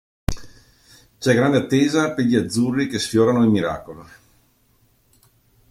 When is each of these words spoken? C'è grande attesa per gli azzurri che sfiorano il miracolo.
C'è 1.19 1.35
grande 1.35 1.57
attesa 1.59 2.15
per 2.15 2.25
gli 2.25 2.33
azzurri 2.35 2.87
che 2.87 2.97
sfiorano 2.97 3.43
il 3.43 3.51
miracolo. 3.51 4.09